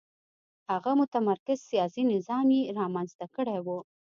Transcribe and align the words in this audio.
هغه 0.71 0.91
متمرکز 1.01 1.59
سیاسي 1.69 2.03
نظام 2.13 2.47
یې 2.57 2.61
رامنځته 2.79 3.25
کړی 3.35 3.57
و. 3.65 3.67